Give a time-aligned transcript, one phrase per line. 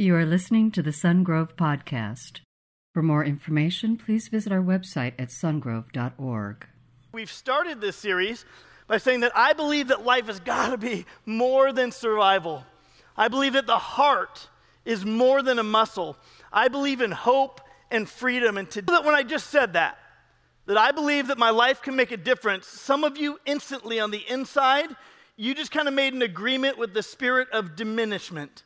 [0.00, 2.38] You are listening to the Sungrove Podcast.
[2.94, 6.66] For more information, please visit our website at sungrove.org.
[7.10, 8.44] We've started this series
[8.86, 12.64] by saying that I believe that life has got to be more than survival.
[13.16, 14.48] I believe that the heart
[14.84, 16.16] is more than a muscle.
[16.52, 17.60] I believe in hope
[17.90, 18.56] and freedom.
[18.56, 19.98] And to that when I just said that,
[20.66, 24.12] that I believe that my life can make a difference, some of you instantly on
[24.12, 24.94] the inside,
[25.34, 28.62] you just kind of made an agreement with the spirit of diminishment.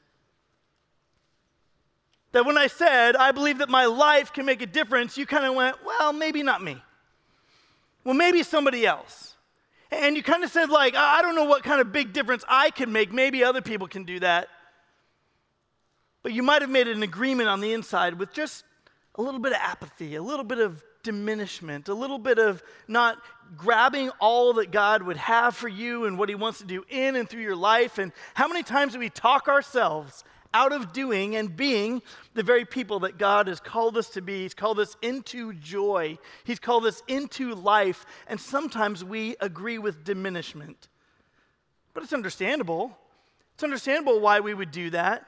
[2.33, 5.45] That when I said, I believe that my life can make a difference, you kind
[5.45, 6.83] of went, well, maybe not me.
[8.05, 9.35] Well, maybe somebody else.
[9.91, 12.71] And you kind of said, like, I don't know what kind of big difference I
[12.71, 13.13] can make.
[13.13, 14.49] Maybe other people can do that.
[16.23, 18.65] But you might have made an agreement on the inside with just
[19.17, 23.19] a little bit of apathy, a little bit of diminishment, a little bit of not
[23.57, 27.17] grabbing all that God would have for you and what He wants to do in
[27.17, 27.99] and through your life.
[27.99, 30.25] And how many times do we talk ourselves
[30.55, 32.03] out of doing and being
[32.35, 34.43] the very people that God has called us to be.
[34.43, 40.05] He's called us into joy, He's called us into life, and sometimes we agree with
[40.05, 40.89] diminishment.
[41.95, 42.97] But it's understandable.
[43.55, 45.27] It's understandable why we would do that.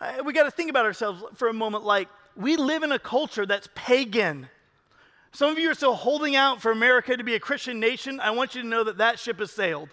[0.00, 2.98] Uh, we got to think about ourselves for a moment like we live in a
[2.98, 4.48] culture that's pagan.
[5.32, 8.18] Some of you are still holding out for America to be a Christian nation.
[8.18, 9.90] I want you to know that that ship has sailed.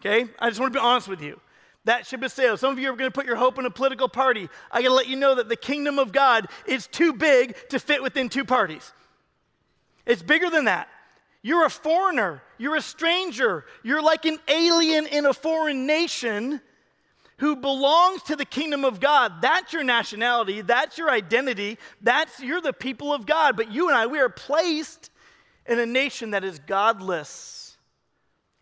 [0.00, 0.28] Okay?
[0.38, 1.40] I just want to be honest with you.
[1.84, 2.60] That ship has sailed.
[2.60, 4.48] Some of you are going to put your hope in a political party.
[4.70, 7.80] I got to let you know that the kingdom of God is too big to
[7.80, 8.92] fit within two parties.
[10.06, 10.88] It's bigger than that.
[11.42, 16.60] You're a foreigner, you're a stranger, you're like an alien in a foreign nation
[17.38, 19.42] who belongs to the kingdom of God.
[19.42, 23.56] That's your nationality, that's your identity, that's you're the people of God.
[23.56, 25.10] But you and I, we are placed
[25.66, 27.76] in a nation that is godless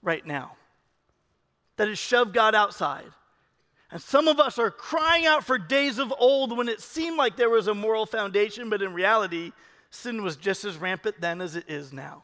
[0.02, 0.52] right now
[1.80, 3.06] that has shoved God outside.
[3.90, 7.36] And some of us are crying out for days of old when it seemed like
[7.36, 9.52] there was a moral foundation, but in reality,
[9.88, 12.22] sin was just as rampant then as it is now.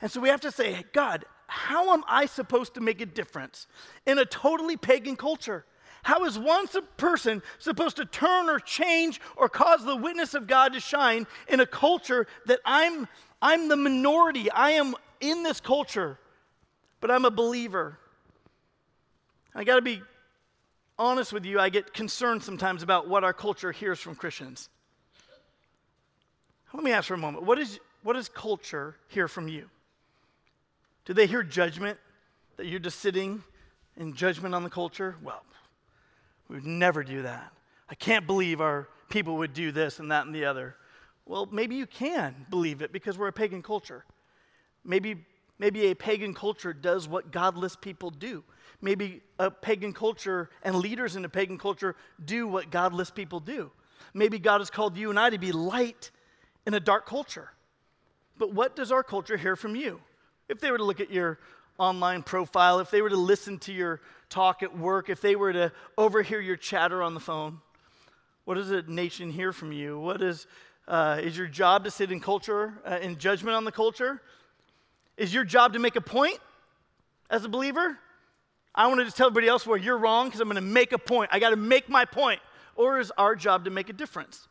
[0.00, 3.66] And so we have to say, God, how am I supposed to make a difference
[4.06, 5.66] in a totally pagan culture?
[6.02, 10.72] How is one person supposed to turn or change or cause the witness of God
[10.72, 13.06] to shine in a culture that I'm,
[13.42, 14.50] I'm the minority?
[14.50, 16.18] I am in this culture,
[17.02, 17.98] but I'm a believer.
[19.54, 20.02] I got to be
[20.98, 24.68] honest with you, I get concerned sometimes about what our culture hears from Christians.
[26.72, 29.68] Let me ask for a moment what, is, what does culture hear from you?
[31.04, 31.98] Do they hear judgment?
[32.56, 33.42] That you're just sitting
[33.96, 35.16] in judgment on the culture?
[35.22, 35.42] Well,
[36.48, 37.50] we would never do that.
[37.88, 40.76] I can't believe our people would do this and that and the other.
[41.26, 44.04] Well, maybe you can believe it because we're a pagan culture.
[44.84, 45.16] Maybe,
[45.58, 48.44] maybe a pagan culture does what godless people do
[48.80, 53.70] maybe a pagan culture and leaders in a pagan culture do what godless people do.
[54.14, 56.10] Maybe God has called you and I to be light
[56.66, 57.50] in a dark culture.
[58.38, 60.00] But what does our culture hear from you?
[60.48, 61.38] If they were to look at your
[61.78, 65.52] online profile, if they were to listen to your talk at work, if they were
[65.52, 67.60] to overhear your chatter on the phone,
[68.44, 69.98] what does a nation hear from you?
[69.98, 70.46] What is,
[70.88, 74.20] uh, is your job to sit in culture, uh, in judgment on the culture?
[75.16, 76.38] Is your job to make a point
[77.28, 77.98] as a believer?
[78.74, 80.92] I want to just tell everybody else where you're wrong because I'm going to make
[80.92, 81.30] a point.
[81.32, 82.40] I got to make my point.
[82.76, 84.48] Or is our job to make a difference?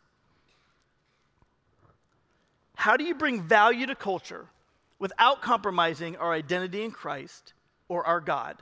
[2.76, 4.46] How do you bring value to culture
[5.00, 7.54] without compromising our identity in Christ
[7.88, 8.58] or our God?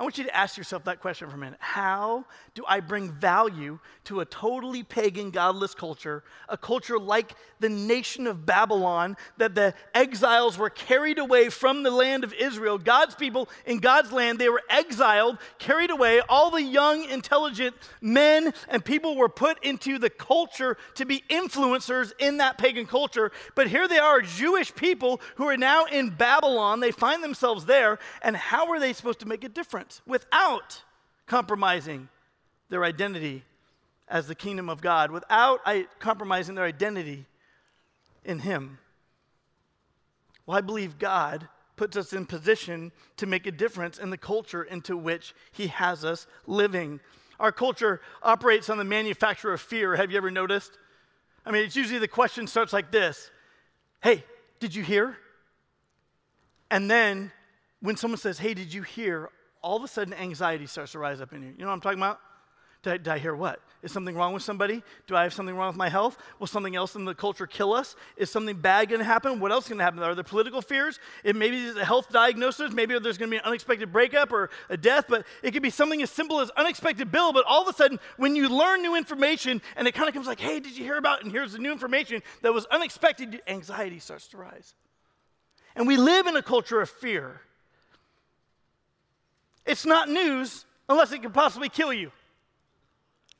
[0.00, 1.58] I want you to ask yourself that question for a minute.
[1.60, 2.24] How
[2.54, 8.26] do I bring value to a totally pagan, godless culture, a culture like the nation
[8.26, 12.78] of Babylon, that the exiles were carried away from the land of Israel?
[12.78, 16.22] God's people in God's land, they were exiled, carried away.
[16.30, 22.12] All the young, intelligent men and people were put into the culture to be influencers
[22.18, 23.32] in that pagan culture.
[23.54, 26.80] But here they are, Jewish people who are now in Babylon.
[26.80, 29.89] They find themselves there, and how are they supposed to make a difference?
[30.06, 30.82] Without
[31.26, 32.08] compromising
[32.68, 33.44] their identity
[34.08, 35.60] as the kingdom of God, without
[35.98, 37.26] compromising their identity
[38.24, 38.78] in Him.
[40.46, 44.64] Well, I believe God puts us in position to make a difference in the culture
[44.64, 47.00] into which He has us living.
[47.38, 49.96] Our culture operates on the manufacture of fear.
[49.96, 50.76] Have you ever noticed?
[51.46, 53.30] I mean, it's usually the question starts like this
[54.02, 54.24] Hey,
[54.58, 55.16] did you hear?
[56.70, 57.32] And then
[57.80, 59.30] when someone says, Hey, did you hear?
[59.62, 61.48] All of a sudden anxiety starts to rise up in you.
[61.50, 62.20] You know what I'm talking about?
[62.82, 63.60] Did I, did I, hear what?
[63.82, 64.82] Is something wrong with somebody?
[65.06, 66.16] Do I have something wrong with my health?
[66.38, 67.94] Will something else in the culture kill us?
[68.16, 69.38] Is something bad going to happen?
[69.38, 70.02] What else is going to happen?
[70.02, 70.98] Are there political fears?
[71.22, 72.72] It maybe there's a health diagnosis.
[72.72, 75.04] Maybe there's going to be an unexpected breakup or a death.
[75.10, 77.34] But it could be something as simple as unexpected bill.
[77.34, 80.26] But all of a sudden, when you learn new information and it kind of comes
[80.26, 83.42] like, "Hey, did you hear about?" And here's the new information that was unexpected.
[83.46, 84.74] Anxiety starts to rise,
[85.76, 87.42] and we live in a culture of fear.
[89.70, 92.10] It's not news unless it can possibly kill you.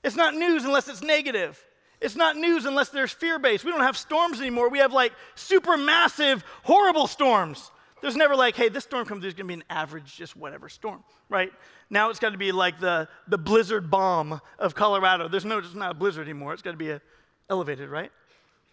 [0.05, 1.63] It's not news unless it's negative.
[2.01, 3.65] It's not news unless there's fear based.
[3.65, 4.71] We don't have storms anymore.
[4.71, 7.73] We have like super massive, horrible storms.
[8.01, 11.03] There's never like, hey, this storm comes, there's gonna be an average, just whatever storm,
[11.29, 11.53] right?
[11.91, 15.27] Now it's gotta be like the, the blizzard bomb of Colorado.
[15.27, 16.53] There's no, it's not a blizzard anymore.
[16.53, 17.03] It's gotta be a,
[17.51, 18.13] elevated, right?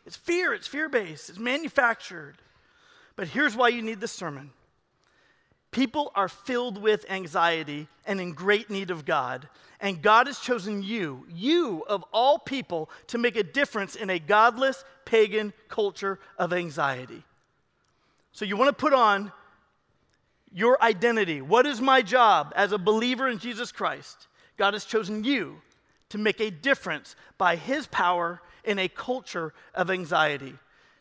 [0.06, 2.36] It's fear, it's fear based, it's manufactured.
[3.16, 4.52] But here's why you need this sermon
[5.78, 9.48] People are filled with anxiety and in great need of God.
[9.80, 14.18] And God has chosen you, you of all people, to make a difference in a
[14.18, 17.24] godless, pagan culture of anxiety.
[18.32, 19.32] So you want to put on
[20.52, 21.44] your identity.
[21.44, 24.26] What is my job as a believer in Jesus Christ?
[24.58, 25.62] God has chosen you
[26.10, 30.56] to make a difference by his power in a culture of anxiety.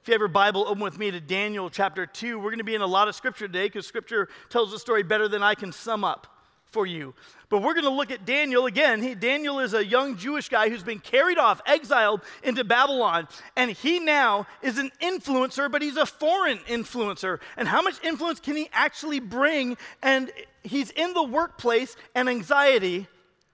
[0.06, 2.38] If you have your Bible, open with me to Daniel chapter 2.
[2.38, 5.03] We're going to be in a lot of scripture today because scripture tells the story
[5.03, 6.29] better than I can sum up
[6.67, 7.12] for you.
[7.49, 9.03] But we're going to look at Daniel again.
[9.03, 13.26] He, Daniel is a young Jewish guy who's been carried off, exiled into Babylon.
[13.56, 17.41] And he now is an influencer, but he's a foreign influencer.
[17.56, 19.76] And how much influence can he actually bring?
[20.05, 20.31] And
[20.62, 23.09] he's in the workplace, and anxiety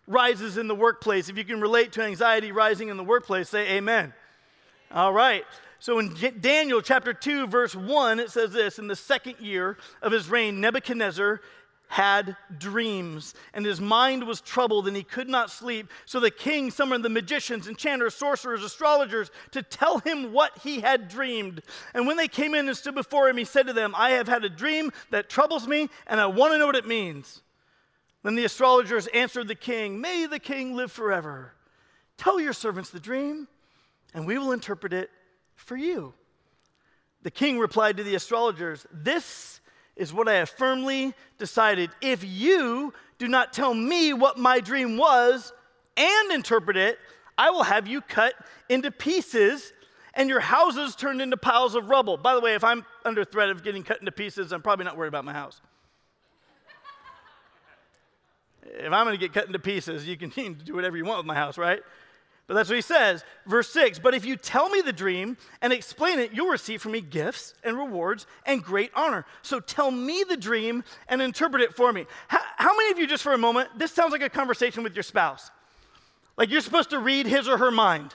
[0.06, 1.31] rises in the workplace.
[1.31, 4.12] If you can relate to anxiety rising in the workplace, say amen.
[4.90, 5.46] All right.
[5.82, 10.12] So in Daniel chapter 2, verse 1, it says this In the second year of
[10.12, 11.40] his reign, Nebuchadnezzar
[11.88, 15.90] had dreams, and his mind was troubled, and he could not sleep.
[16.06, 21.08] So the king summoned the magicians, enchanters, sorcerers, astrologers to tell him what he had
[21.08, 21.62] dreamed.
[21.94, 24.29] And when they came in and stood before him, he said to them, I have
[24.29, 27.43] had a dream that troubles me, and I want to know what it means.
[28.23, 31.55] Then the astrologers answered the king, May the king live forever.
[32.19, 33.49] Tell your servants the dream,
[34.14, 35.11] and we will interpret it
[35.54, 36.14] for you.
[37.22, 39.60] The king replied to the astrologers, This
[39.96, 41.90] is what I have firmly decided.
[42.00, 45.52] If you do not tell me what my dream was
[45.96, 46.99] and interpret it,
[47.38, 48.34] I will have you cut
[48.69, 49.72] into pieces
[50.14, 52.16] and your houses turned into piles of rubble.
[52.16, 54.96] By the way, if I'm under threat of getting cut into pieces, I'm probably not
[54.96, 55.60] worried about my house.
[58.64, 60.31] if I'm going to get cut into pieces, you can
[60.64, 61.81] do whatever you want with my house, right?
[62.52, 63.25] But that's what he says.
[63.46, 66.93] Verse 6 But if you tell me the dream and explain it, you'll receive from
[66.93, 69.25] me gifts and rewards and great honor.
[69.40, 72.04] So tell me the dream and interpret it for me.
[72.28, 74.94] How, how, many of you, just for a moment, this sounds like a conversation with
[74.94, 75.50] your spouse?
[76.37, 78.14] Like you're supposed to read his or her mind.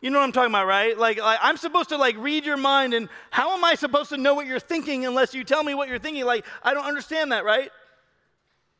[0.00, 0.96] You know what I'm talking about, right?
[0.96, 4.16] Like, like I'm supposed to like read your mind, and how am I supposed to
[4.16, 6.24] know what you're thinking unless you tell me what you're thinking?
[6.24, 7.70] Like, I don't understand that, right?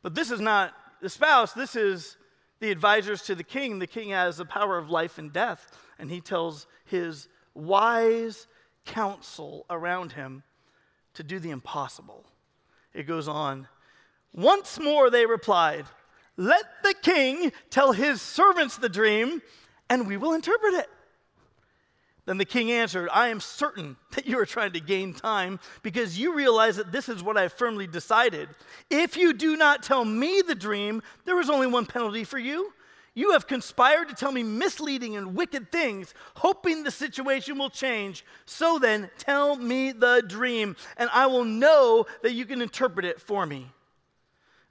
[0.02, 0.72] But this is not
[1.02, 2.16] the spouse, this is
[2.62, 6.08] the advisors to the king, the king has the power of life and death, and
[6.08, 8.46] he tells his wise
[8.86, 10.44] counsel around him
[11.14, 12.24] to do the impossible.
[12.94, 13.66] It goes on.
[14.32, 15.86] Once more they replied,
[16.36, 19.42] Let the king tell his servants the dream,
[19.90, 20.88] and we will interpret it.
[22.24, 26.18] Then the king answered, I am certain that you are trying to gain time because
[26.18, 28.48] you realize that this is what I have firmly decided.
[28.90, 32.72] If you do not tell me the dream, there is only one penalty for you.
[33.14, 38.24] You have conspired to tell me misleading and wicked things, hoping the situation will change.
[38.46, 43.20] So then, tell me the dream, and I will know that you can interpret it
[43.20, 43.66] for me.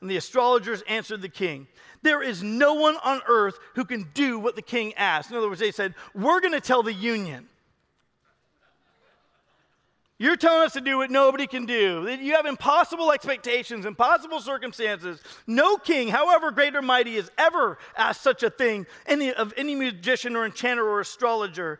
[0.01, 1.67] And the astrologers answered the king,
[2.01, 5.29] There is no one on earth who can do what the king asked.
[5.29, 7.47] In other words, they said, We're going to tell the union.
[10.17, 12.15] You're telling us to do what nobody can do.
[12.21, 15.19] You have impossible expectations, impossible circumstances.
[15.47, 19.73] No king, however great or mighty, has ever asked such a thing any, of any
[19.73, 21.79] magician or enchanter or astrologer.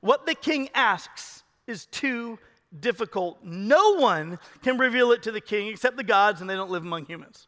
[0.00, 2.38] What the king asks is too
[2.80, 3.44] difficult.
[3.44, 6.84] No one can reveal it to the king except the gods, and they don't live
[6.84, 7.46] among humans.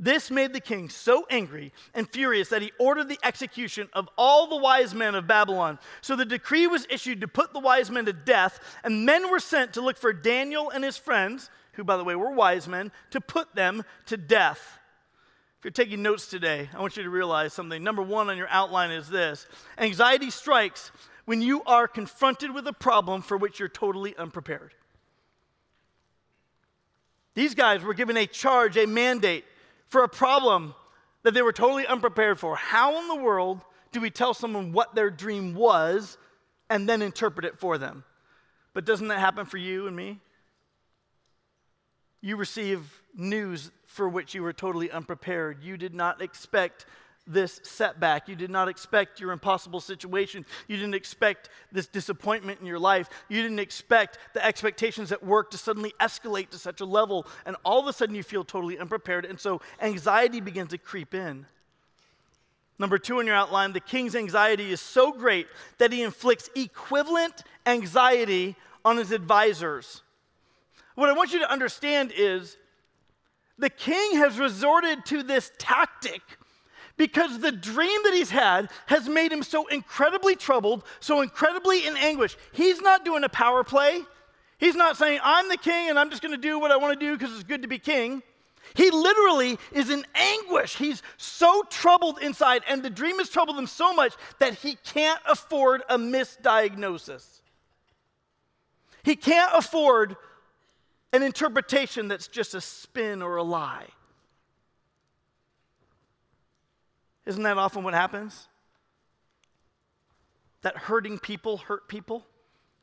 [0.00, 4.46] This made the king so angry and furious that he ordered the execution of all
[4.46, 5.80] the wise men of Babylon.
[6.02, 9.40] So the decree was issued to put the wise men to death, and men were
[9.40, 12.92] sent to look for Daniel and his friends, who, by the way, were wise men,
[13.10, 14.78] to put them to death.
[15.58, 17.82] If you're taking notes today, I want you to realize something.
[17.82, 20.92] Number one on your outline is this anxiety strikes
[21.24, 24.74] when you are confronted with a problem for which you're totally unprepared.
[27.34, 29.44] These guys were given a charge, a mandate
[29.88, 30.74] for a problem
[31.22, 32.56] that they were totally unprepared for.
[32.56, 36.16] How in the world do we tell someone what their dream was
[36.70, 38.04] and then interpret it for them?
[38.74, 40.20] But doesn't that happen for you and me?
[42.20, 45.62] You receive news for which you were totally unprepared.
[45.62, 46.86] You did not expect
[47.28, 48.28] this setback.
[48.28, 50.44] You did not expect your impossible situation.
[50.66, 53.08] You didn't expect this disappointment in your life.
[53.28, 57.26] You didn't expect the expectations at work to suddenly escalate to such a level.
[57.46, 59.24] And all of a sudden, you feel totally unprepared.
[59.24, 61.46] And so anxiety begins to creep in.
[62.78, 67.42] Number two in your outline, the king's anxiety is so great that he inflicts equivalent
[67.66, 70.02] anxiety on his advisors.
[70.94, 72.56] What I want you to understand is
[73.58, 76.22] the king has resorted to this tactic
[76.98, 81.96] because the dream that he's had has made him so incredibly troubled, so incredibly in
[81.96, 82.36] anguish.
[82.52, 84.02] He's not doing a power play.
[84.58, 86.98] He's not saying, I'm the king and I'm just going to do what I want
[86.98, 88.22] to do because it's good to be king.
[88.74, 90.76] He literally is in anguish.
[90.76, 95.20] He's so troubled inside, and the dream has troubled him so much that he can't
[95.26, 97.40] afford a misdiagnosis.
[99.04, 100.16] He can't afford
[101.14, 103.86] an interpretation that's just a spin or a lie.
[107.28, 108.48] Isn't that often what happens?
[110.62, 112.24] That hurting people hurt people.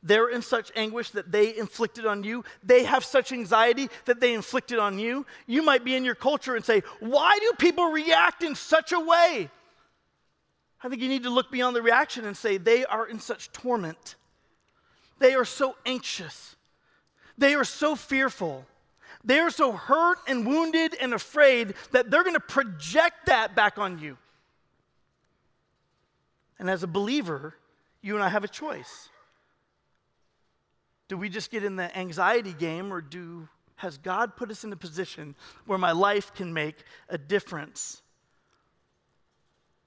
[0.04, 2.44] They're in such anguish that they inflicted on you.
[2.62, 5.26] They have such anxiety that they inflicted on you.
[5.48, 9.00] You might be in your culture and say, Why do people react in such a
[9.00, 9.50] way?
[10.80, 13.50] I think you need to look beyond the reaction and say, They are in such
[13.50, 14.14] torment.
[15.18, 16.54] They are so anxious.
[17.36, 18.64] They are so fearful.
[19.24, 23.76] They are so hurt and wounded and afraid that they're going to project that back
[23.76, 24.16] on you.
[26.58, 27.54] And as a believer,
[28.02, 29.08] you and I have a choice.
[31.08, 34.72] Do we just get in the anxiety game or do has God put us in
[34.72, 35.34] a position
[35.66, 36.76] where my life can make
[37.08, 38.02] a difference?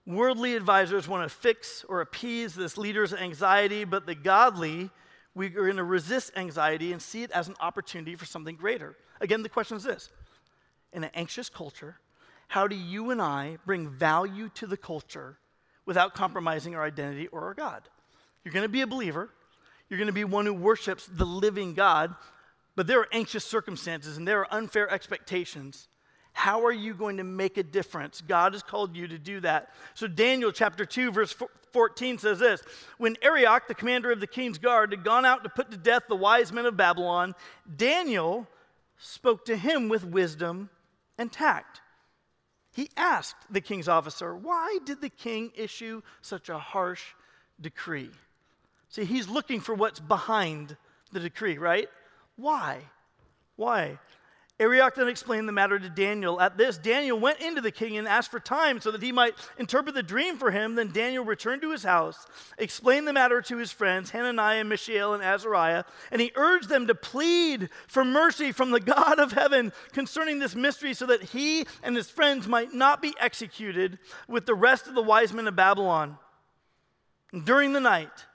[0.05, 4.89] Worldly advisors want to fix or appease this leader's anxiety, but the godly,
[5.35, 8.95] we are going to resist anxiety and see it as an opportunity for something greater.
[9.21, 10.09] Again, the question is this
[10.93, 11.97] In an anxious culture,
[12.47, 15.37] how do you and I bring value to the culture
[15.89, 17.81] without compromising our identity or our God.
[18.45, 19.31] You're going to be a believer,
[19.89, 22.13] you're going to be one who worships the living God,
[22.75, 25.87] but there are anxious circumstances and there are unfair expectations.
[26.33, 28.21] How are you going to make a difference?
[28.21, 29.73] God has called you to do that.
[29.95, 31.35] So, Daniel chapter 2, verse
[31.71, 32.61] 14 says this
[32.99, 36.03] When Arioch, the commander of the king's guard, had gone out to put to death
[36.07, 37.33] the wise men of Babylon,
[37.75, 38.47] Daniel
[38.99, 40.69] spoke to him with wisdom
[41.17, 41.81] and tact.
[42.79, 47.03] He asked the king's officer, Why did the king issue such a harsh
[47.59, 48.09] decree?
[48.87, 50.77] See, he's looking for what's behind
[51.11, 51.89] the decree, right?
[52.37, 52.79] Why?
[53.57, 53.99] Why?
[54.59, 56.41] Arioch then explained the matter to Daniel.
[56.41, 59.35] At this, Daniel went into the king and asked for time so that he might
[59.57, 60.75] interpret the dream for him.
[60.75, 65.23] Then Daniel returned to his house, explained the matter to his friends, Hananiah, Mishael, and
[65.23, 70.39] Azariah, and he urged them to plead for mercy from the God of heaven concerning
[70.39, 73.97] this mystery so that he and his friends might not be executed
[74.27, 76.17] with the rest of the wise men of Babylon.
[77.45, 78.25] During the night,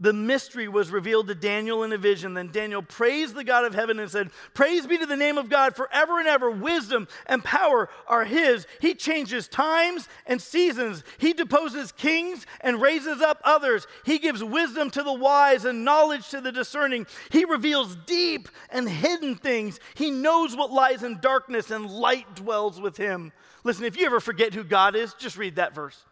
[0.00, 2.34] the mystery was revealed to Daniel in a vision.
[2.34, 5.48] Then Daniel praised the God of heaven and said, Praise be to the name of
[5.48, 6.50] God forever and ever.
[6.50, 8.66] Wisdom and power are his.
[8.80, 11.04] He changes times and seasons.
[11.18, 13.86] He deposes kings and raises up others.
[14.04, 17.06] He gives wisdom to the wise and knowledge to the discerning.
[17.30, 19.78] He reveals deep and hidden things.
[19.94, 23.32] He knows what lies in darkness, and light dwells with him.
[23.62, 26.04] Listen, if you ever forget who God is, just read that verse.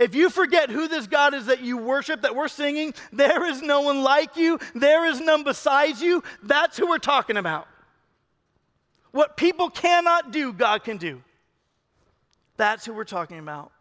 [0.00, 3.60] If you forget who this God is that you worship, that we're singing, there is
[3.60, 7.68] no one like you, there is none besides you, that's who we're talking about.
[9.12, 11.22] What people cannot do, God can do.
[12.56, 13.72] That's who we're talking about.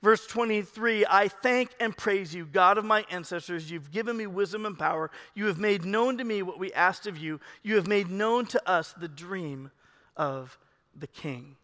[0.00, 3.68] Verse 23 I thank and praise you, God of my ancestors.
[3.68, 5.10] You've given me wisdom and power.
[5.34, 7.40] You have made known to me what we asked of you.
[7.64, 9.72] You have made known to us the dream
[10.16, 10.56] of
[10.94, 11.56] the king.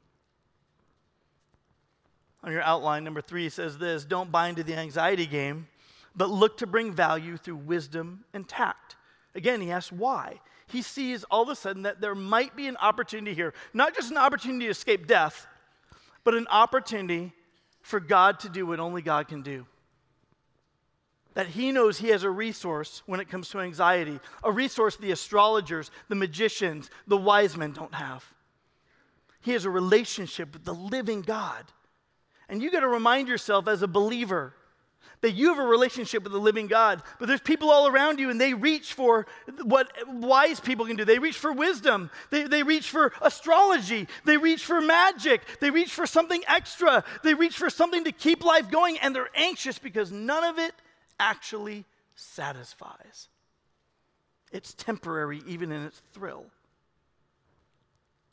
[2.43, 5.69] On your outline, number three says this Don't buy into the anxiety game,
[6.17, 8.97] but look to bring value through wisdom and tact.
[9.35, 10.41] Again, he asks why.
[10.67, 14.11] He sees all of a sudden that there might be an opportunity here, not just
[14.11, 15.47] an opportunity to escape death,
[16.25, 17.33] but an opportunity
[17.83, 19.67] for God to do what only God can do.
[21.35, 25.13] That he knows he has a resource when it comes to anxiety, a resource the
[25.13, 28.25] astrologers, the magicians, the wise men don't have.
[29.41, 31.65] He has a relationship with the living God.
[32.51, 34.53] And you got to remind yourself as a believer
[35.21, 37.01] that you have a relationship with the living God.
[37.19, 39.27] But there's people all around you, and they reach for
[39.63, 41.05] what wise people can do.
[41.05, 45.93] They reach for wisdom, they, they reach for astrology, they reach for magic, they reach
[45.93, 50.11] for something extra, they reach for something to keep life going, and they're anxious because
[50.11, 50.73] none of it
[51.21, 51.85] actually
[52.17, 53.29] satisfies.
[54.51, 56.47] It's temporary, even in its thrill.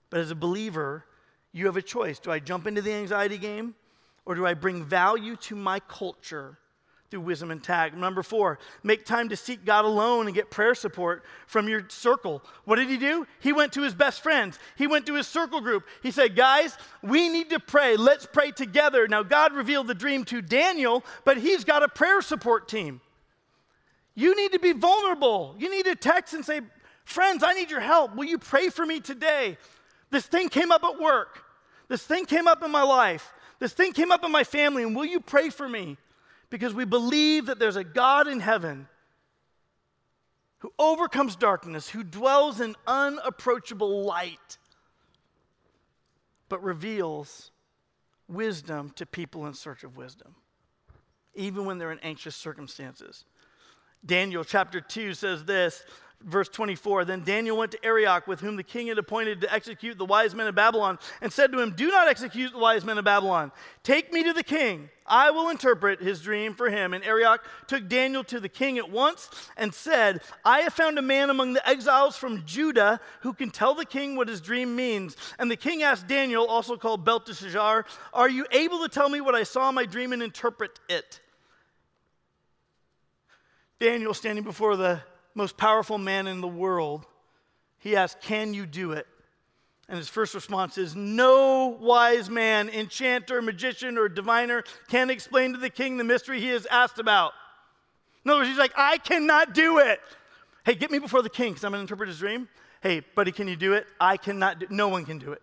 [0.10, 1.06] But as a believer,
[1.52, 2.18] you have a choice.
[2.18, 3.76] Do I jump into the anxiety game?
[4.28, 6.58] Or do I bring value to my culture
[7.10, 7.96] through wisdom and tact?
[7.96, 12.44] Number four, make time to seek God alone and get prayer support from your circle.
[12.66, 13.26] What did he do?
[13.40, 15.86] He went to his best friends, he went to his circle group.
[16.04, 17.96] He said, Guys, we need to pray.
[17.96, 19.08] Let's pray together.
[19.08, 23.00] Now, God revealed the dream to Daniel, but he's got a prayer support team.
[24.14, 25.56] You need to be vulnerable.
[25.58, 26.60] You need to text and say,
[27.06, 28.14] Friends, I need your help.
[28.14, 29.58] Will you pray for me today?
[30.10, 31.46] This thing came up at work.
[31.88, 33.34] This thing came up in my life.
[33.60, 35.98] This thing came up in my family, and will you pray for me?
[36.50, 38.88] because we believe that there's a God in heaven
[40.60, 44.58] who overcomes darkness, who dwells in unapproachable light,
[46.50, 47.52] but reveals
[48.28, 50.36] wisdom to people in search of wisdom,
[51.36, 53.26] even when they're in anxious circumstances.
[54.06, 55.84] Daniel chapter 2 says this
[56.24, 59.98] verse 24 Then Daniel went to Arioch, with whom the king had appointed to execute
[59.98, 62.98] the wise men of Babylon, and said to him, Do not execute the wise men
[62.98, 63.52] of Babylon.
[63.84, 64.90] Take me to the king.
[65.06, 66.94] I will interpret his dream for him.
[66.94, 71.02] And Arioch took Daniel to the king at once and said, I have found a
[71.02, 75.16] man among the exiles from Judah who can tell the king what his dream means.
[75.40, 79.36] And the king asked Daniel, also called Belteshazzar, Are you able to tell me what
[79.36, 81.22] I saw in my dream and interpret it?
[83.80, 85.02] Daniel, standing before the
[85.38, 87.06] most powerful man in the world,
[87.78, 89.08] he asked, Can you do it?
[89.88, 95.60] And his first response is, No wise man, enchanter, magician, or diviner can explain to
[95.60, 97.34] the king the mystery he has asked about.
[98.26, 100.02] In other words, he's like, I cannot do it.
[100.66, 102.50] Hey, get me before the king because I'm going to interpret his dream.
[102.82, 103.88] Hey, buddy, can you do it?
[104.02, 105.42] I cannot do No one can do it.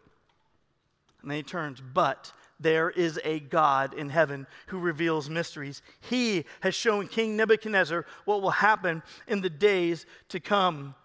[1.22, 2.32] And then he turns, But
[2.64, 5.82] there is a God in heaven who reveals mysteries.
[6.00, 10.96] He has shown King Nebuchadnezzar what will happen in the days to come.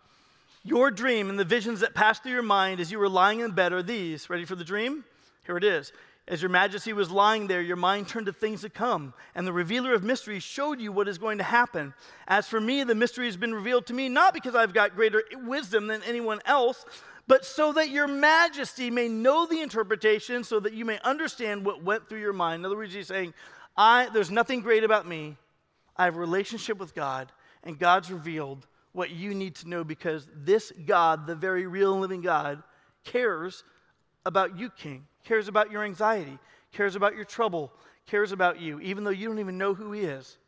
[0.64, 3.52] Your dream and the visions that passed through your mind as you were lying in
[3.52, 4.30] bed are these.
[4.30, 5.04] Ready for the dream?
[5.46, 5.92] Here it is.
[6.30, 9.52] As your majesty was lying there, your mind turned to things to come, and the
[9.52, 11.92] revealer of mysteries showed you what is going to happen.
[12.28, 15.24] As for me, the mystery has been revealed to me, not because I've got greater
[15.34, 16.86] wisdom than anyone else,
[17.30, 21.84] but so that your majesty may know the interpretation, so that you may understand what
[21.84, 22.62] went through your mind.
[22.62, 23.36] In other words, he's saying,
[23.78, 25.38] I, there's nothing great about me.
[25.96, 27.32] I have a relationship with God,
[27.64, 32.02] and God's revealed what you need to know because this God, the very real and
[32.02, 32.64] living God,
[33.04, 33.64] cares
[34.26, 36.40] about you, King, cares about your anxiety,
[36.74, 37.72] cares about your trouble,
[38.08, 40.39] cares about you, even though you don't even know who He is.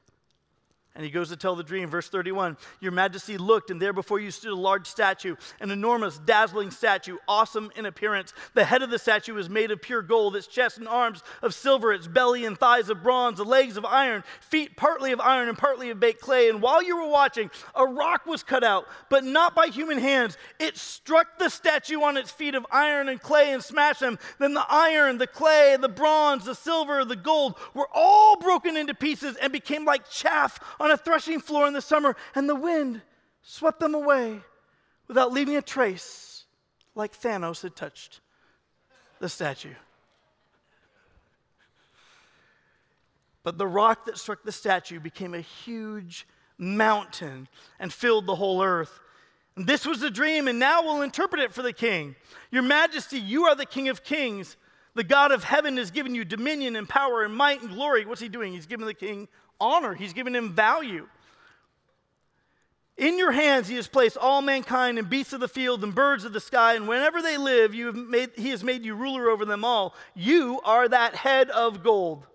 [0.94, 4.20] And he goes to tell the dream, verse 31 Your majesty looked, and there before
[4.20, 8.34] you stood a large statue, an enormous, dazzling statue, awesome in appearance.
[8.56, 11.54] The head of the statue was made of pure gold, its chest and arms of
[11.54, 15.48] silver, its belly and thighs of bronze, the legs of iron, feet partly of iron
[15.48, 16.50] and partly of baked clay.
[16.50, 20.38] And while you were watching, a rock was cut out, but not by human hands.
[20.60, 24.20] It struck the statue on its feet of iron and clay and smashed them.
[24.40, 28.94] Then the iron, the clay, the bronze, the silver, the gold were all broken into
[28.94, 33.02] pieces and became like chaff on a threshing floor in the summer, and the wind
[33.44, 34.42] swept them away
[35.08, 36.46] without leaving a trace,
[36.96, 38.20] like Thanos had touched
[39.20, 39.74] the statue.
[43.44, 47.48] But the rock that struck the statue became a huge mountain
[47.80, 49.00] and filled the whole earth.
[49.56, 52.16] And this was the dream, and now we'll interpret it for the king.
[52.52, 54.58] Your majesty, you are the king of kings.
[54.94, 58.06] The God of heaven has given you dominion and power and might and glory.
[58.06, 58.54] What's he doing?
[58.54, 59.28] He's giving the king
[59.60, 61.08] honor, he's given him value.
[62.98, 66.26] In your hands he has placed all mankind and beasts of the field and birds
[66.26, 69.30] of the sky, and whenever they live, you have made, he has made you ruler
[69.30, 69.96] over them all.
[70.14, 72.28] You are that head of gold.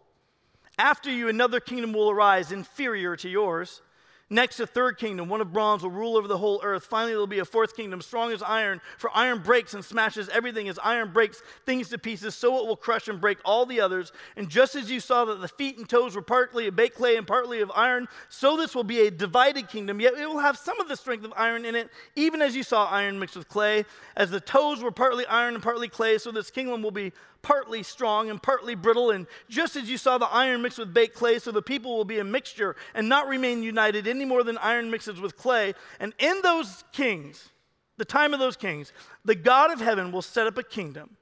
[0.79, 3.81] After you, another kingdom will arise inferior to yours.
[4.29, 6.85] Next, a third kingdom, one of bronze, will rule over the whole earth.
[6.85, 10.29] Finally, there will be a fourth kingdom, strong as iron, for iron breaks and smashes
[10.31, 13.81] everything as iron breaks things to pieces, so it will crush and break all the
[13.81, 14.11] others.
[14.37, 17.17] And just as you saw that the feet and toes were partly of baked clay
[17.17, 20.59] and partly of iron, so this will be a divided kingdom, yet it will have
[20.59, 23.49] some of the strength of iron in it, even as you saw iron mixed with
[23.49, 23.85] clay.
[24.17, 27.13] As the toes were partly iron and partly clay, so this kingdom will be
[27.47, 29.13] partly strong and partly brittle.
[29.13, 32.05] And just as you saw the iron mixed with baked clay, so the people will
[32.05, 35.75] be a mixture and not remain united any more than iron mixes with clay.
[36.01, 37.51] And in those kings,
[37.99, 38.93] the time of those kings,
[39.25, 41.17] the God of heaven will set up a kingdom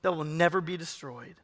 [0.00, 1.36] that will never be destroyed.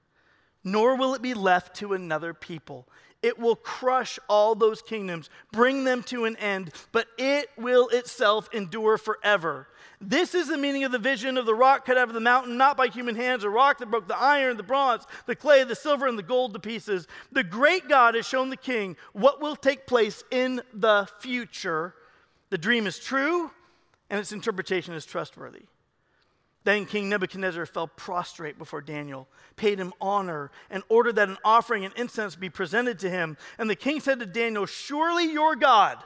[0.66, 2.88] Nor will it be left to another people.
[3.22, 8.48] It will crush all those kingdoms, bring them to an end, but it will itself
[8.52, 9.68] endure forever.
[10.00, 12.57] This is the meaning of the vision of the rock cut out of the mountain,
[12.57, 15.76] not by human hands, a rock that broke the iron, the bronze, the clay, the
[15.76, 17.07] silver, and the gold to pieces.
[17.31, 21.94] The great God has shown the king what will take place in the future.
[22.50, 23.52] The dream is true,
[24.11, 25.62] and its interpretation is trustworthy.
[26.66, 31.85] Then King Nebuchadnezzar fell prostrate before Daniel, paid him honor, and ordered that an offering
[31.85, 33.37] and incense be presented to him.
[33.57, 36.02] And the king said to Daniel, Surely your God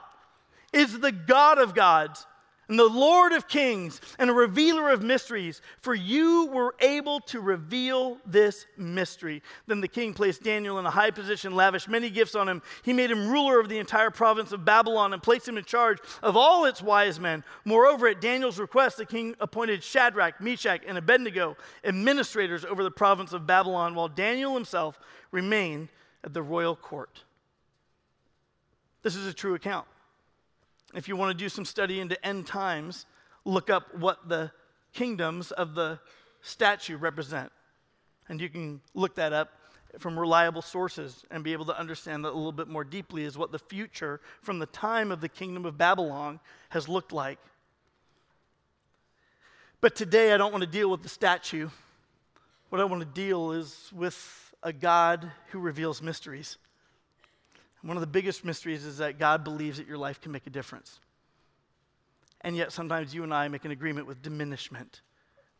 [0.71, 2.27] is the God of gods
[2.71, 7.41] and the Lord of kings and a revealer of mysteries, for you were able to
[7.41, 9.43] reveal this mystery.
[9.67, 12.61] Then the king placed Daniel in a high position, lavished many gifts on him.
[12.83, 15.97] He made him ruler of the entire province of Babylon and placed him in charge
[16.23, 17.43] of all its wise men.
[17.65, 23.33] Moreover, at Daniel's request, the king appointed Shadrach, Meshach, and Abednego administrators over the province
[23.33, 24.97] of Babylon, while Daniel himself
[25.31, 25.89] remained
[26.23, 27.25] at the royal court.
[29.03, 29.87] This is a true account.
[30.93, 33.05] If you want to do some study into end times,
[33.45, 34.51] look up what the
[34.93, 35.99] kingdoms of the
[36.41, 37.51] statue represent.
[38.27, 39.49] And you can look that up
[39.99, 43.37] from reliable sources and be able to understand that a little bit more deeply is
[43.37, 47.39] what the future from the time of the kingdom of Babylon has looked like.
[49.81, 51.69] But today I don't want to deal with the statue.
[52.69, 56.57] What I want to deal is with a God who reveals mysteries.
[57.81, 60.49] One of the biggest mysteries is that God believes that your life can make a
[60.49, 60.99] difference.
[62.41, 65.01] And yet, sometimes you and I make an agreement with diminishment.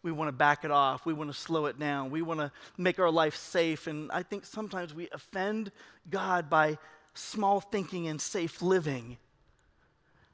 [0.04, 1.06] We want to back it off.
[1.06, 2.10] We want to slow it down.
[2.10, 3.86] We want to make our life safe.
[3.86, 5.72] And I think sometimes we offend
[6.10, 6.78] God by
[7.14, 9.18] small thinking and safe living.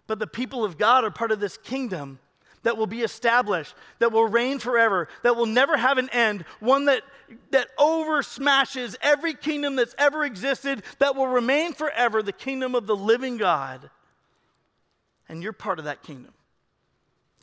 [0.08, 2.20] But the people of God are part of this kingdom
[2.68, 6.84] that will be established, that will reign forever, that will never have an end, one
[6.84, 7.02] that,
[7.52, 12.86] that over smashes every kingdom that's ever existed, that will remain forever, the kingdom of
[12.86, 13.90] the living God.
[15.30, 16.34] And you're part of that kingdom.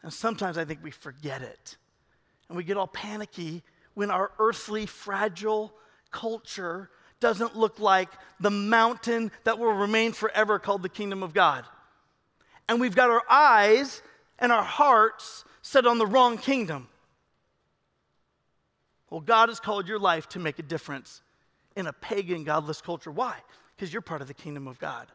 [0.02, 1.78] And sometimes I think we forget it.
[2.50, 3.62] And we get all panicky
[3.94, 5.72] when our earthly, fragile
[6.10, 8.10] culture doesn't look like
[8.40, 11.64] the mountain that will remain forever called the kingdom of God.
[12.68, 14.02] And we've got our eyes
[14.38, 16.88] and our hearts set on the wrong kingdom.
[19.10, 21.22] Well, God has called your life to make a difference
[21.76, 23.10] in a pagan, godless culture.
[23.10, 23.36] Why?
[23.74, 25.08] Because you're part of the kingdom of God.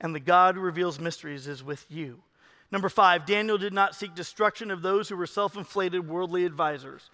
[0.00, 2.22] And the God who reveals mysteries is with you.
[2.70, 7.10] Number five, Daniel did not seek destruction of those who were self inflated worldly advisors.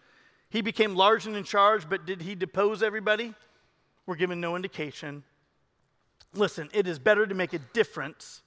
[0.48, 3.34] He became large and in charge, but did he depose everybody?
[4.06, 5.22] We're given no indication.
[6.34, 8.42] Listen, it is better to make a difference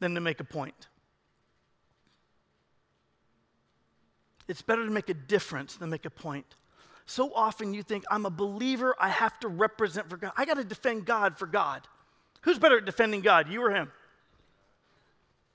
[0.00, 0.88] than to make a point.
[4.48, 6.46] It's better to make a difference than make a point.
[7.06, 10.32] So often you think, I'm a believer, I have to represent for God.
[10.36, 11.86] I got to defend God for God.
[12.42, 13.90] Who's better at defending God, you or him?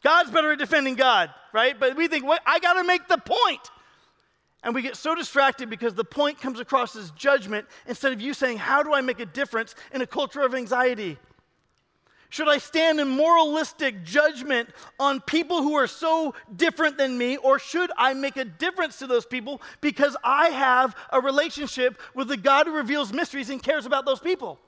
[0.03, 1.79] God's better at defending God, right?
[1.79, 2.41] But we think, what?
[2.45, 3.71] I got to make the point.
[4.63, 8.33] And we get so distracted because the point comes across as judgment instead of you
[8.33, 11.17] saying, How do I make a difference in a culture of anxiety?
[12.31, 17.57] Should I stand in moralistic judgment on people who are so different than me, or
[17.57, 22.37] should I make a difference to those people because I have a relationship with the
[22.37, 24.59] God who reveals mysteries and cares about those people?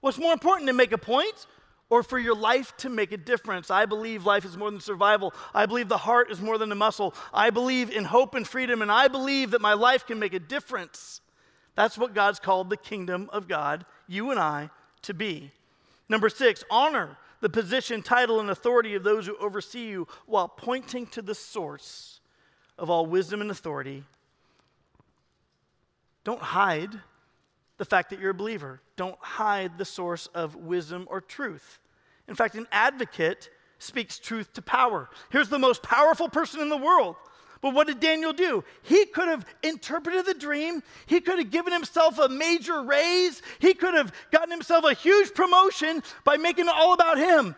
[0.00, 1.46] What's more important to make a point
[1.90, 3.70] or for your life to make a difference?
[3.70, 5.34] I believe life is more than survival.
[5.52, 7.14] I believe the heart is more than a muscle.
[7.32, 10.40] I believe in hope and freedom, and I believe that my life can make a
[10.40, 11.20] difference.
[11.74, 14.70] That's what God's called the kingdom of God, you and I,
[15.02, 15.52] to be.
[16.08, 21.06] Number six, honor the position, title, and authority of those who oversee you while pointing
[21.08, 22.20] to the source
[22.78, 24.04] of all wisdom and authority.
[26.24, 26.92] Don't hide
[27.78, 28.80] the fact that you're a believer.
[28.96, 31.80] Don't hide the source of wisdom or truth.
[32.28, 35.10] In fact, an advocate speaks truth to power.
[35.30, 37.16] Here's the most powerful person in the world
[37.62, 38.64] but what did Daniel do?
[38.82, 40.82] He could have interpreted the dream.
[41.06, 43.40] He could have given himself a major raise.
[43.60, 47.54] He could have gotten himself a huge promotion by making it all about him.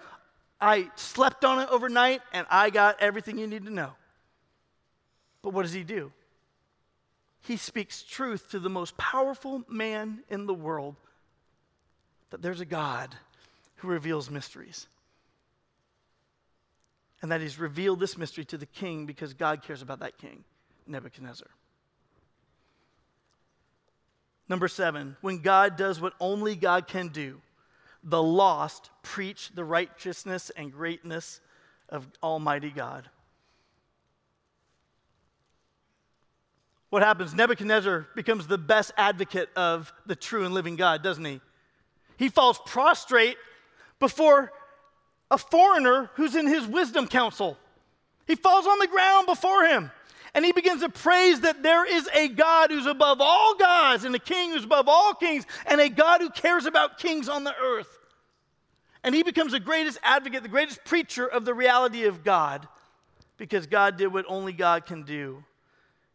[0.60, 3.94] I slept on it overnight and I got everything you need to know.
[5.40, 6.12] But what does he do?
[7.40, 10.96] He speaks truth to the most powerful man in the world
[12.28, 13.14] that there's a God
[13.76, 14.86] who reveals mysteries
[17.22, 20.44] and that he's revealed this mystery to the king because God cares about that king,
[20.86, 21.48] Nebuchadnezzar.
[24.48, 27.40] Number seven, when God does what only God can do,
[28.02, 31.40] the lost preach the righteousness and greatness
[31.88, 33.08] of Almighty God.
[36.94, 37.34] what happens?
[37.34, 41.40] Nebuchadnezzar becomes the best advocate of the true and living God, doesn't he?
[42.16, 43.36] He falls prostrate
[43.98, 44.52] before
[45.30, 47.56] a foreigner who's in his wisdom council.
[48.26, 49.90] He falls on the ground before him
[50.34, 54.14] and he begins to praise that there is a God who's above all gods and
[54.14, 57.54] a king who's above all kings and a God who cares about kings on the
[57.56, 58.00] earth.
[59.04, 62.66] And he becomes the greatest advocate, the greatest preacher of the reality of God
[63.36, 65.44] because God did what only God can do.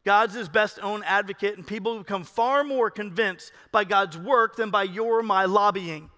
[0.04, 4.70] God's his best own advocate, and people become far more convinced by God's work than
[4.72, 6.10] by your my lobbying.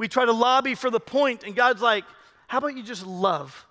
[0.00, 2.06] We try to lobby for the point, and God's like,
[2.46, 3.66] how about you just love?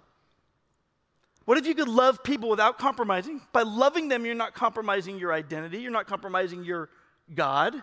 [1.46, 3.42] What if you could love people without compromising?
[3.52, 6.92] By loving them, you're not compromising your identity, you're not compromising your
[7.34, 7.82] God.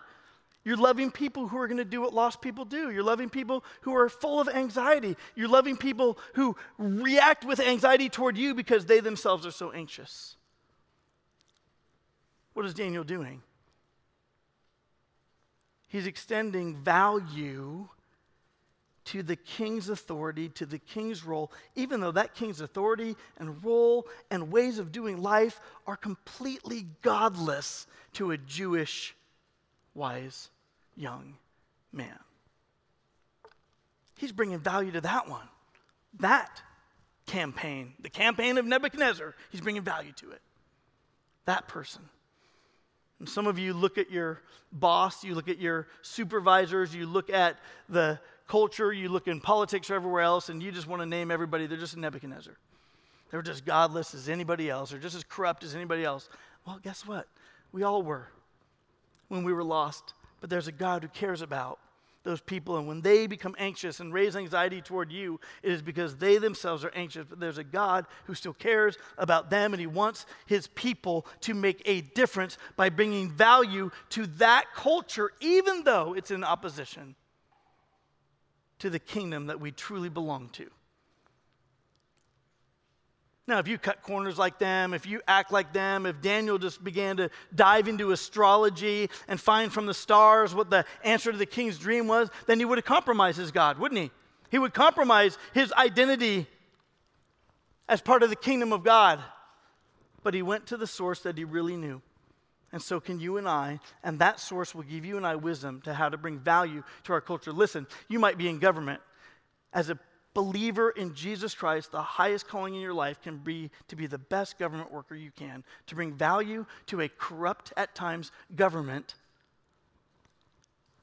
[0.65, 2.93] You're loving people who are going to do what lost people do.
[2.93, 5.17] You're loving people who are full of anxiety.
[5.35, 10.37] You're loving people who react with anxiety toward you because they themselves are so anxious.
[12.55, 13.43] What is Daniel doing?
[15.89, 17.89] He's extending value
[19.07, 24.07] to the king's authority, to the king's role, even though that king's authority and role
[24.31, 29.15] and ways of doing life are completely godless to a Jewish
[29.95, 30.51] wise
[30.97, 31.37] young
[31.93, 32.19] man.
[34.17, 35.49] He's bringing value to that one.
[36.21, 36.63] That
[37.27, 40.41] campaign, the campaign of Nebuchadnezzar, he's bringing value to it.
[41.45, 42.03] That person.
[43.19, 44.43] And some of you look at your
[44.73, 49.91] boss, you look at your supervisors, you look at the culture, you look in politics
[49.91, 52.57] or everywhere else, and you just want to name everybody, they're just Nebuchadnezzar.
[53.31, 56.29] They're just godless as anybody else, or just as corrupt as anybody else.
[56.67, 57.27] Well, guess what?
[57.73, 58.29] We all were
[59.29, 61.79] when we were lost, but there's a God who cares about
[62.23, 62.77] those people.
[62.77, 66.85] And when they become anxious and raise anxiety toward you, it is because they themselves
[66.85, 67.25] are anxious.
[67.29, 71.55] But there's a God who still cares about them, and He wants His people to
[71.55, 77.17] make a difference by bringing value to that culture, even though it's in opposition
[78.79, 80.71] to the kingdom that we truly belong to.
[83.49, 86.83] Now, if you cut corners like them, if you act like them, if Daniel just
[86.83, 91.47] began to dive into astrology and find from the stars what the answer to the
[91.47, 94.11] king's dream was, then he would have compromised his God, wouldn't he?
[94.51, 96.49] He would compromise his identity
[97.89, 99.21] as part of the kingdom of God.
[100.25, 102.03] But he went to the source that he really knew.
[102.73, 105.81] And so can you and I, and that source will give you and I wisdom
[105.83, 107.53] to how to bring value to our culture.
[107.53, 109.01] Listen, you might be in government.
[109.73, 109.99] As a
[110.35, 114.19] believer in Jesus Christ, the highest calling in your life can be to be the
[114.19, 119.15] best government worker you can, to bring value to a corrupt, at times, government.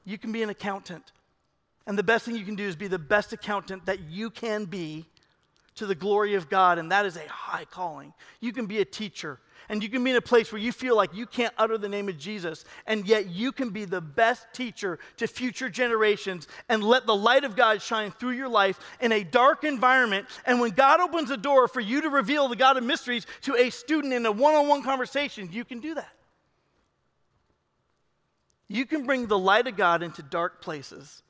[0.04, 1.12] You can be an accountant.
[1.86, 4.66] And the best thing you can do is be the best accountant that you can
[4.66, 5.06] be
[5.74, 8.12] to the glory of God, and that is a high calling.
[8.40, 10.96] You can be a teacher, and you can be in a place where you feel
[10.96, 14.46] like you can't utter the name of Jesus, and yet you can be the best
[14.52, 19.12] teacher to future generations and let the light of God shine through your life in
[19.12, 20.26] a dark environment.
[20.46, 23.56] And when God opens a door for you to reveal the God of mysteries to
[23.56, 26.12] a student in a one on one conversation, you can do that.
[28.68, 31.22] You can bring the light of God into dark places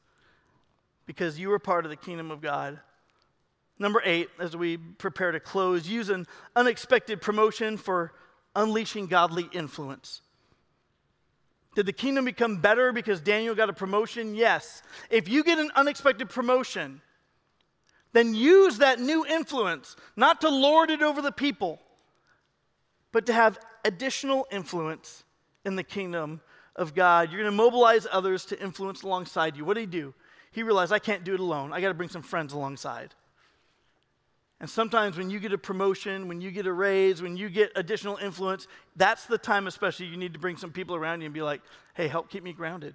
[1.06, 2.78] because you are part of the kingdom of God.
[3.78, 8.12] Number eight, as we prepare to close, use an unexpected promotion for
[8.54, 10.20] unleashing godly influence.
[11.74, 14.34] Did the kingdom become better because Daniel got a promotion?
[14.34, 14.82] Yes.
[15.10, 17.00] If you get an unexpected promotion,
[18.12, 21.80] then use that new influence not to lord it over the people,
[23.10, 25.24] but to have additional influence
[25.64, 26.40] in the kingdom
[26.76, 27.30] of God.
[27.30, 29.64] You're going to mobilize others to influence alongside you.
[29.64, 30.14] What did he do?
[30.52, 31.72] He realized, I can't do it alone.
[31.72, 33.14] I got to bring some friends alongside.
[34.60, 37.72] And sometimes when you get a promotion, when you get a raise, when you get
[37.76, 41.34] additional influence, that's the time, especially, you need to bring some people around you and
[41.34, 41.60] be like,
[41.94, 42.94] hey, help keep me grounded.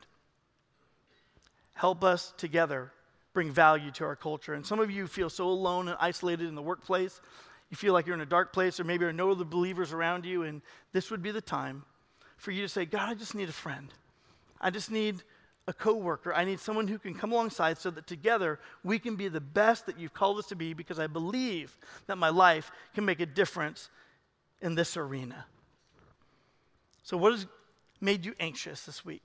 [1.73, 2.91] Help us together
[3.33, 4.53] bring value to our culture.
[4.53, 7.21] And some of you feel so alone and isolated in the workplace.
[7.69, 9.93] You feel like you're in a dark place, or maybe there are no other believers
[9.93, 11.83] around you, and this would be the time
[12.37, 13.93] for you to say, God, I just need a friend.
[14.59, 15.21] I just need
[15.69, 16.33] a coworker.
[16.33, 19.85] I need someone who can come alongside so that together we can be the best
[19.85, 21.77] that you've called us to be because I believe
[22.07, 23.91] that my life can make a difference
[24.61, 25.45] in this arena.
[27.03, 27.45] So, what has
[28.01, 29.23] made you anxious this week?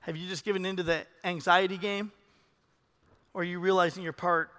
[0.00, 2.12] Have you just given into the anxiety game?
[3.32, 4.50] Or are you realizing you're part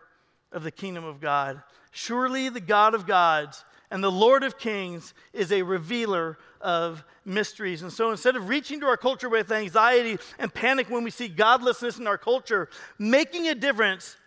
[0.52, 1.62] of the kingdom of God?
[1.92, 7.82] Surely the God of gods and the Lord of Kings is a revealer of mysteries.
[7.82, 11.28] And so instead of reaching to our culture with anxiety and panic when we see
[11.28, 12.70] godlessness in our culture,
[13.00, 14.18] making a difference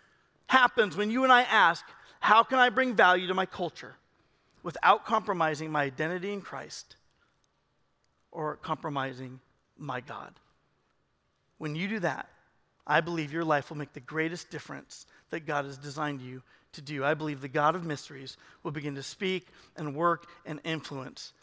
[0.47, 1.85] happens when you and I ask,
[2.19, 3.95] How can I bring value to my culture?
[4.63, 6.95] without compromising my identity in Christ
[8.31, 9.39] or compromising
[9.77, 10.33] my God.
[11.57, 12.29] When you do that,
[12.85, 16.41] I believe your life will make the greatest difference that God has designed you
[16.73, 17.03] to do.
[17.03, 21.33] I believe the God of mysteries will begin to speak and work and influence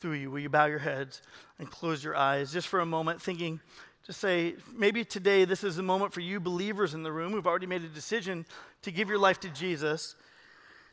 [0.00, 0.30] through you.
[0.30, 1.22] Will you bow your heads
[1.58, 3.60] and close your eyes just for a moment, thinking,
[4.06, 7.46] just say, maybe today this is a moment for you believers in the room who've
[7.46, 8.44] already made a decision
[8.82, 10.14] to give your life to Jesus,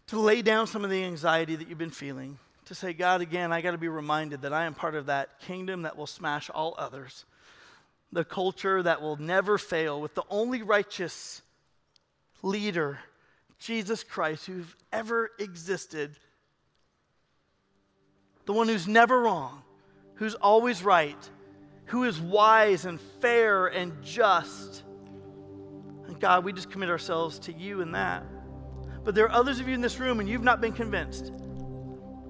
[0.08, 3.52] to lay down some of the anxiety that you've been feeling, to say, God, again,
[3.52, 6.50] I got to be reminded that I am part of that kingdom that will smash
[6.50, 7.26] all others,
[8.14, 11.42] the culture that will never fail, with the only righteous
[12.42, 13.00] leader,
[13.62, 16.18] Jesus Christ, who's ever existed,
[18.46, 19.62] the one who's never wrong,
[20.16, 21.30] who's always right,
[21.86, 24.84] who is wise and fair and just.
[26.08, 28.24] And God, we just commit ourselves to you in that.
[29.04, 31.32] But there are others of you in this room and you've not been convinced.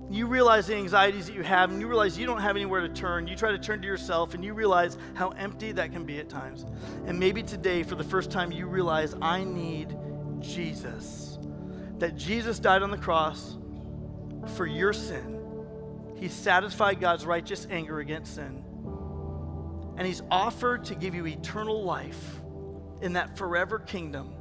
[0.10, 2.90] You realize the anxieties that you have, and you realize you don't have anywhere to
[2.90, 3.28] turn.
[3.28, 6.28] You try to turn to yourself, and you realize how empty that can be at
[6.28, 6.66] times.
[7.06, 9.96] And maybe today, for the first time, you realize I need
[10.42, 11.40] Jesus.
[12.00, 13.58] That Jesus died on the cross
[14.56, 15.40] for your sin.
[16.18, 18.64] He satisfied God's righteous anger against sin.
[19.98, 22.40] And He's offered to give you eternal life
[23.02, 24.34] in that forever kingdom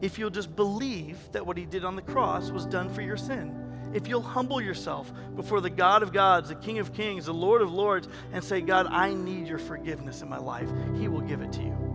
[0.00, 3.16] if you'll just believe that what He did on the cross was done for your
[3.16, 7.34] sin if you'll humble yourself before the God of gods, the King of kings, the
[7.34, 11.22] Lord of lords, and say, God, I need your forgiveness in my life, He will
[11.22, 11.87] give it to you.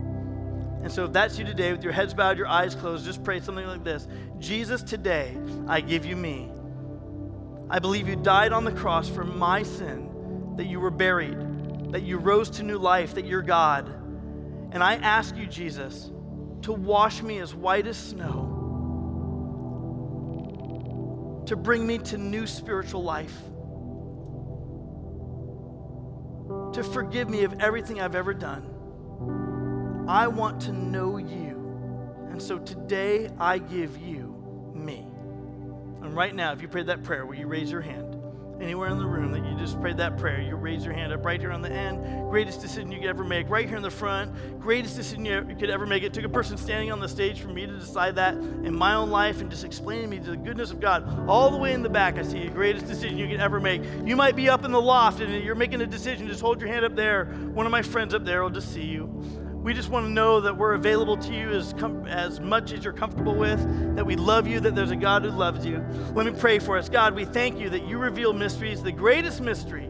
[0.84, 3.40] And so, if that's you today, with your heads bowed, your eyes closed, just pray
[3.40, 4.06] something like this
[4.38, 5.34] Jesus, today,
[5.66, 6.50] I give you me.
[7.70, 12.02] I believe you died on the cross for my sin, that you were buried, that
[12.02, 13.88] you rose to new life, that you're God.
[14.72, 16.10] And I ask you, Jesus,
[16.62, 18.54] to wash me as white as snow
[21.46, 23.36] to bring me to new spiritual life,
[26.72, 29.53] to forgive me of everything I've ever done.
[30.06, 31.54] I want to know you.
[32.30, 35.06] And so today I give you me.
[36.02, 38.14] And right now, if you prayed that prayer, will you raise your hand?
[38.60, 41.24] anywhere in the room that you just prayed that prayer, you raise your hand up
[41.24, 42.30] right here on the end.
[42.30, 44.32] Greatest decision you could ever make, right here in the front.
[44.60, 46.02] Greatest decision you could ever make.
[46.02, 48.94] It took a person standing on the stage for me to decide that in my
[48.94, 51.28] own life and just explaining to me the goodness of God.
[51.28, 52.50] All the way in the back, I see you.
[52.50, 53.82] Greatest decision you could ever make.
[54.04, 56.28] You might be up in the loft and you're making a decision.
[56.28, 57.26] Just hold your hand up there.
[57.54, 59.43] One of my friends up there will just see you.
[59.64, 62.84] We just want to know that we're available to you as, com- as much as
[62.84, 65.82] you're comfortable with, that we love you, that there's a God who loves you.
[66.12, 66.90] Let me pray for us.
[66.90, 68.82] God, we thank you that you reveal mysteries.
[68.82, 69.88] The greatest mystery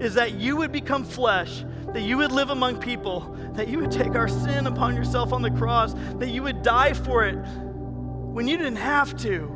[0.00, 3.92] is that you would become flesh, that you would live among people, that you would
[3.92, 8.48] take our sin upon yourself on the cross, that you would die for it when
[8.48, 9.46] you didn't have to.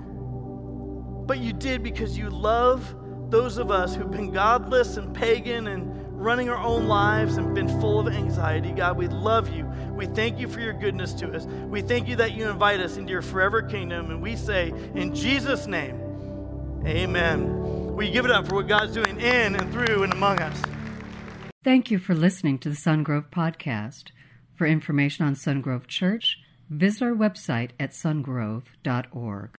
[1.27, 2.95] But you did because you love
[3.31, 5.90] those of us who've been godless and pagan and
[6.21, 8.73] running our own lives and been full of anxiety.
[8.73, 9.65] God, we love you.
[9.95, 11.47] We thank you for your goodness to us.
[11.47, 14.11] We thank you that you invite us into your forever kingdom.
[14.11, 15.99] And we say, in Jesus' name,
[16.87, 17.95] amen.
[17.97, 20.63] We give it up for what God's doing in and through and among us.
[21.65, 24.11] Thank you for listening to the Sungrove Podcast.
[24.57, 29.60] For information on Sungrove Church, visit our website at sungrove.org.